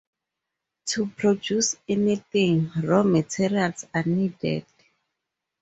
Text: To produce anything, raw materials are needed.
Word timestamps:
To 0.87 1.05
produce 1.05 1.75
anything, 1.87 2.71
raw 2.81 3.03
materials 3.03 3.85
are 3.93 4.01
needed. 4.03 4.65